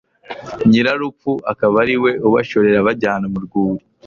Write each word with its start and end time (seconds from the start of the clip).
nyirarupfu 0.69 1.31
akaba 1.51 1.75
ari 1.83 1.95
we 2.03 2.11
ubashorera 2.27 2.77
abajyana 2.79 3.25
mu 3.33 3.39
rwuri 3.45 3.83